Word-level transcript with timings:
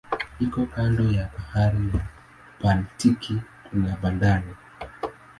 Iko 0.45 0.61
kando 0.73 1.03
ya 1.03 1.25
bahari 1.33 1.83
ya 1.93 2.01
Baltiki 2.61 3.33
kuna 3.63 3.97
bandari. 4.01 4.51